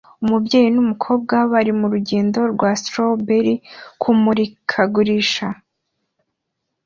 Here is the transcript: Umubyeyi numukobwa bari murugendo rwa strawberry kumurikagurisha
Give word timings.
Umubyeyi 0.23 0.69
numukobwa 0.75 1.35
bari 1.51 1.71
murugendo 1.79 2.39
rwa 2.53 2.69
strawberry 2.81 3.53
kumurikagurisha 4.01 5.47